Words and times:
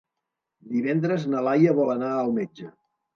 Divendres 0.69 1.27
na 1.33 1.43
Laia 1.47 1.75
vol 1.81 1.91
anar 1.97 2.09
al 2.23 2.33
metge. 2.39 2.71